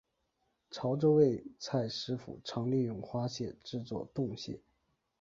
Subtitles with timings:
[0.71, 4.63] 潮洲味菜师傅常利用花蟹制作冻蟹。